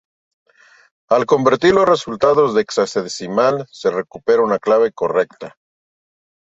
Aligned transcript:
Al 1.09 1.27
convertir 1.27 1.75
los 1.75 1.87
resultados 1.87 2.53
en 2.53 2.61
hexadecimal 2.61 3.67
se 3.71 3.91
recuperaba 3.91 4.47
una 4.47 4.57
clave 4.57 4.91
correcta. 4.91 5.55